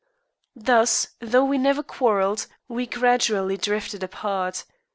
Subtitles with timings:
[0.55, 4.65] Thus, though we never quarrelled, we gradually drifted apart.